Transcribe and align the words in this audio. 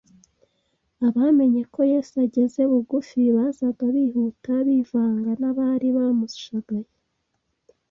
abamenye 1.07 1.61
ko 1.73 1.79
Yesu 1.93 2.13
ageze 2.25 2.61
bugufi 2.71 3.21
bazaga 3.35 3.85
bihuta 3.95 4.53
bivanga 4.67 5.31
n'abari 5.41 5.87
bamushagaye. 5.97 6.89